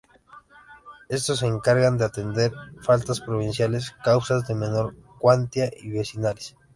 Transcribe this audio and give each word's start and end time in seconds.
Estos 1.09 1.37
se 1.37 1.45
encargan 1.45 1.99
de 1.99 2.05
atender 2.05 2.51
faltas 2.81 3.21
provinciales, 3.21 3.91
causas 4.03 4.47
de 4.47 4.55
menor 4.55 4.95
cuantía 5.19 5.69
y 5.79 5.91
vecinales. 5.91 6.57